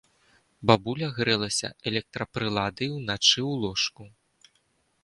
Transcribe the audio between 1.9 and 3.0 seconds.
электрапрыладай